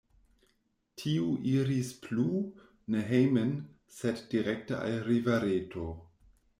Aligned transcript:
Tiu 1.01 1.27
iris 1.51 1.91
plu, 2.07 2.27
ne 2.95 3.05
hejmen, 3.13 3.55
sed 4.01 4.27
direkte 4.35 4.79
al 4.85 5.01
rivereto. 5.13 5.91